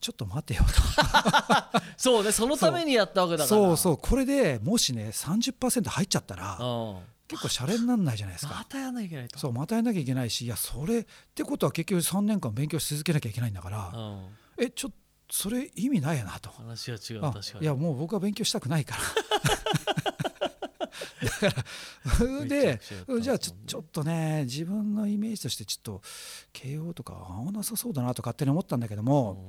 [0.00, 1.80] ちょっと待てよと。
[1.96, 3.46] そうねそのためにやったわけだから。
[3.48, 6.58] そうそうこれでもしね30%入っちゃったら
[7.28, 8.54] 結構シャレになんないじゃないですか。
[8.54, 9.38] またやらなきゃいけないと。
[9.38, 13.92] そうまたやらなきゃいけないしいやそれってことは結局3年間勉強し続けなきゃいけないんだから
[14.58, 14.96] えちょっと
[15.30, 16.50] それ意味ないやなと。
[16.50, 17.64] 話は違う確かに。
[17.64, 19.02] いやもう僕は勉強したくないから
[21.22, 21.64] だか
[22.20, 22.80] ら で
[23.20, 26.02] じゃあちょちょっとね自分のイメージとしてちょっと
[26.52, 29.46] 慶応とか合わなさそうだなと勝手に思ったんだけども、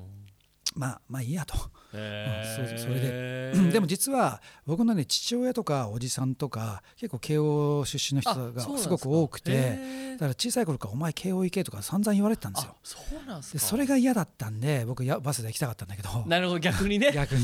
[0.75, 1.55] まあまあいいやと、
[1.93, 3.71] えー、それで。
[3.71, 12.75] でも実は僕のね父親とかおじさんとか結構慶応出身の人がすごく多くてだから小さい頃から「お前慶応行け」とか散々言われてたんですよ。
[12.84, 16.25] そうなんでそれが嫌だったんで僕やバスで行きたかったんだけど。
[16.25, 17.12] なるほど逆にね。
[17.13, 17.43] 逆に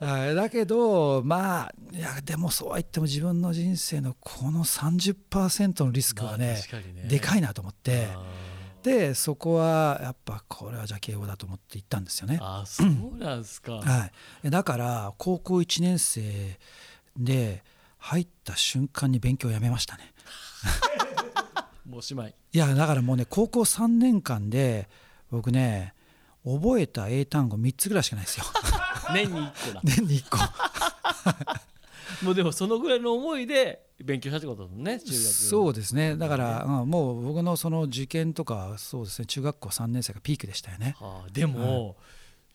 [0.00, 8.08] だけどまあいやでもそうは言っても自分の人生のこの30%のリスクはねまあね、でかいなと思って
[8.82, 12.38] でそこはやっぱこれはじゃあ慶応だと思って行ったんですよね。
[12.40, 12.86] あそう
[13.18, 14.10] なんですか、は
[14.42, 16.58] い、だから高校1年生
[17.18, 17.62] で
[17.98, 20.14] 入った瞬間に勉強をやめましたね。
[21.86, 24.88] もうおしまいいやだからもうね高校3年間で
[25.30, 25.92] 僕ね
[26.44, 28.44] 覚えた英単語3つぐらいしかないですよ。
[29.12, 29.80] 年に1個だ。
[29.84, 30.38] 年に1個。
[32.24, 36.16] もうでもそのぐらいの思いで勉強したってことだもんね中学そうですね。
[36.16, 39.26] だから、うん、もう僕のその受験とかそうですね。
[39.26, 41.96] 中学校3年生がピークでしたよね、はあ、でも、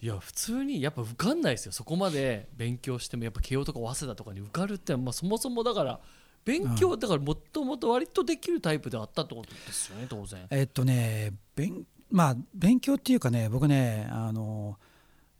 [0.01, 1.71] うん、いや普通にやっぱ受かんないですよ。
[1.71, 5.99] そこまで勉強してもやっぱ慶応とか早稲田とかに受かるって、まあ、そもそもだから
[6.43, 10.47] 勉強だからもともと割とできるタイプであったってことですよね当然。
[10.51, 14.77] えっとね勉まあ勉強っていうかね僕ねあの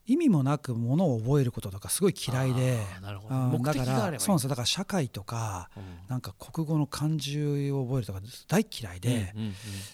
[0.08, 3.96] 意味もなくものを覚えることとかすごい嫌いでだ。
[4.02, 4.50] からそうですよ。
[4.50, 9.54] だから社会とか、うん、なんか国語の漢字を覚えるとか大嫌いで、うんうんうん、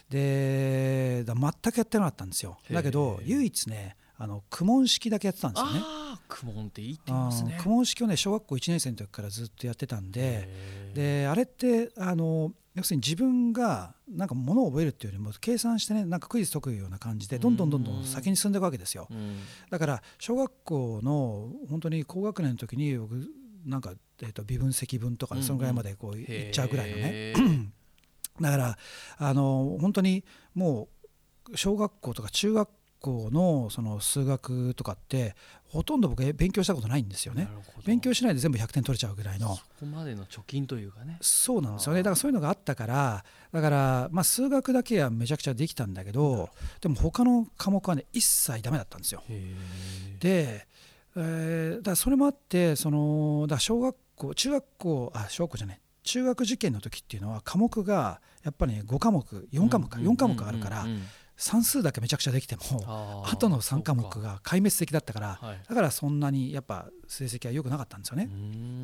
[0.09, 2.57] で全くやってなかったんですよ。
[2.69, 5.81] だけど唯一ねあの苦問式だけやってたんですよね。
[6.27, 7.57] 苦問っていいって言いますね。
[7.61, 10.47] 苦問式をね小学校1年生の時からずっとやってたんで
[10.93, 19.07] であれってあの要するに自分がなんかものを覚えるっていうよりも計算してねなんかクイズ解くような感じでどんどんどんどん先に進んでいくわけですよ。
[19.69, 23.13] だから小学校の本当に高学年の時に僕
[23.65, 27.33] なんか、えー、と微分積分とかそのぐらいまでこういっちゃうぐらいのね。
[28.39, 28.77] だから
[29.17, 30.23] あの本当に
[30.55, 30.87] も
[31.49, 32.69] う小学校とか中学
[33.01, 35.35] 校のその数学とかって
[35.67, 37.49] ほとんど僕勉強したことないんですよね。
[37.85, 39.55] 勉強しないで全部100点取れちゃうぐらいの。
[39.55, 41.17] そこまでの貯金というかね。
[41.21, 41.99] そうなんですよね。
[41.99, 46.49] だからそういうのがあったからだからまあ数学だけはめちゃくちゃできたんだけど
[46.79, 49.23] でも他の科目はね一切ダメだったんですよ。
[50.19, 50.67] で、
[51.15, 55.81] えー、だからそれもあってそのだ小学校中学校あ小学校じゃない。
[56.03, 60.85] 中学受験の時っていうのは科目がやっぱり、ね、5科目4科目か4科目あるから、
[61.41, 62.61] 算数だけめちゃくちゃできても
[63.25, 68.29] あとの3科目が壊滅的だったから、だからそんなにやっぱ成績は良くなかったんですよね。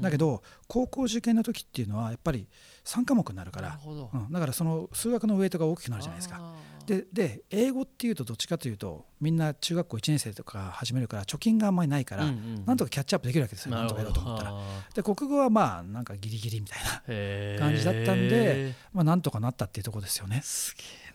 [0.02, 2.48] だけど高校受験の時っていうのはやっぱり
[2.84, 6.56] 3科目になるから、うん、だからその数学のウェイトが大きくなるじゃないですか。
[6.88, 12.26] でで英語っていうとどっちかというとみんな中学校1年生とか始めるから貯金があんまりないから、
[12.66, 14.54] なんとかキャッチアップできるわけですよなんとかやろうと思ったら。
[14.96, 20.42] で国語はまあなんかギリギリみたいな感じだったんで、まあ、なんとかなったっていうところですよね。
[20.44, 21.07] すげえ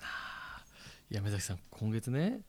[1.12, 2.40] いや目崎さん今月ね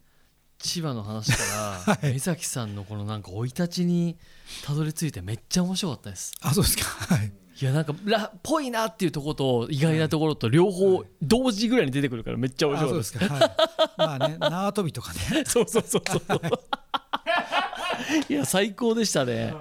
[0.58, 1.38] 千葉の話か
[1.86, 4.18] ら、 目崎さんのこのなんか生い立ちに
[4.64, 13.18] たどり着いてめっちゃ面白かったですあそうですかはいいやなんからぽいなっていうところと意外なところと両方同時ぐらいに出てくるからめっちゃ面白かったです。
[13.18, 13.30] はい、
[13.98, 15.44] まあね縄跳びとかね。
[15.46, 16.42] そうそうそうそう。
[18.30, 19.54] いや最高でしたね。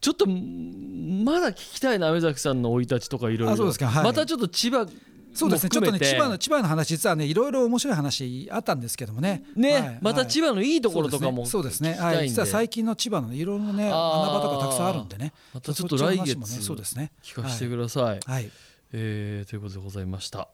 [0.00, 3.72] ちょっとまだ聞きたいな目崎さんの生い立ちとかいろいろ。
[4.04, 4.86] またちょっと千葉
[5.32, 5.70] そうですね。
[5.70, 9.44] ちょっとね千葉の千葉の話実はねいろいろ面白い話あったんですけどもね。
[9.56, 11.94] ね、はい、また千葉のいいところとかもそうですね。
[11.94, 12.28] はい。
[12.28, 15.32] 実は最近の千葉のいろいろね穴場とかたくさんあるんでね。
[15.54, 17.12] またちょっと来月そうですね。
[17.22, 18.50] 聞かせてください、はい、
[18.92, 20.48] えー、ということでございました